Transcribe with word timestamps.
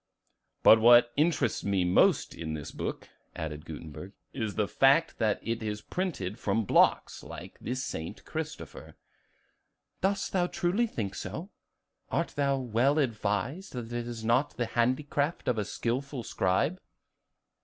"But 0.63 0.81
what 0.81 1.11
interests 1.15 1.63
me 1.63 1.85
most 1.85 2.33
in 2.33 2.55
this 2.55 2.71
book," 2.71 3.07
added 3.35 3.65
Gutenberg, 3.65 4.13
"is 4.33 4.55
the 4.55 4.67
fact 4.67 5.19
that 5.19 5.39
it 5.43 5.61
is 5.61 5.81
printed 5.83 6.39
from 6.39 6.65
blocks, 6.65 7.21
like 7.21 7.59
the 7.59 7.75
'St. 7.75 8.25
Christopher.'" 8.25 8.95
"Dost 10.01 10.31
thou 10.33 10.47
truly 10.47 10.87
think 10.87 11.13
so? 11.13 11.51
Art 12.09 12.29
thou 12.29 12.57
well 12.57 12.97
advised 12.97 13.73
that 13.73 13.93
it 13.93 14.07
is 14.07 14.25
not 14.25 14.57
the 14.57 14.65
handicraft 14.73 15.47
of 15.47 15.59
a 15.59 15.63
skillful 15.65 16.23
scribe?" 16.23 16.81